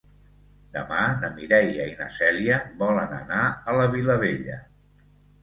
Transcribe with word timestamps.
Demà 0.77 1.01
na 1.25 1.29
Mireia 1.35 1.85
i 1.89 1.93
na 1.99 2.07
Cèlia 2.15 2.57
volen 2.81 3.15
anar 3.19 3.45
a 3.45 3.77
la 3.83 3.87
Vilavella. 3.95 4.59